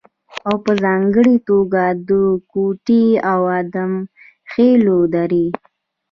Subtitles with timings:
[0.47, 2.09] او په ځانګړې توګه د
[2.51, 3.93] کوټې او ادم
[4.51, 5.45] خېلو درې